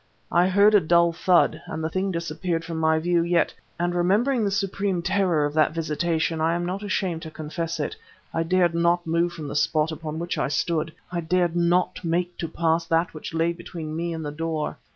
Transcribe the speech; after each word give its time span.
I 0.31 0.47
heard 0.47 0.73
a 0.73 0.79
dull 0.79 1.13
thud... 1.13 1.61
and 1.67 1.83
the 1.83 1.87
thing 1.91 2.09
disappeared 2.11 2.65
from 2.65 2.77
my 2.79 2.97
view, 2.97 3.21
yet 3.21 3.53
and 3.79 3.93
remembering 3.93 4.43
the 4.43 4.49
supreme 4.49 5.03
terror 5.03 5.45
of 5.45 5.53
that 5.53 5.73
visitation 5.75 6.41
I 6.41 6.55
am 6.55 6.65
not 6.65 6.81
ashamed 6.81 7.21
to 7.21 7.29
confess 7.29 7.79
it 7.79 7.95
I 8.33 8.41
dared 8.41 8.73
not 8.73 9.05
move 9.05 9.31
from 9.33 9.47
the 9.47 9.55
spot 9.55 9.91
upon 9.91 10.17
which 10.17 10.39
I 10.39 10.47
stood, 10.47 10.91
I 11.11 11.21
dared 11.21 11.55
not 11.55 12.03
make 12.03 12.35
to 12.39 12.47
pass 12.47 12.83
that 12.87 13.13
which 13.13 13.35
lay 13.35 13.53
between 13.53 13.95
me 13.95 14.11
and 14.11 14.25
the 14.25 14.31
door. 14.31 14.79